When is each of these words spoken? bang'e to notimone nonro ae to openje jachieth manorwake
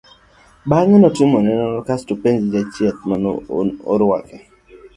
bang'e 0.69 0.93
to 0.97 0.99
notimone 1.01 1.51
nonro 1.57 1.79
ae 1.91 2.01
to 2.07 2.13
openje 2.17 2.45
jachieth 2.53 2.99
manorwake 3.09 4.37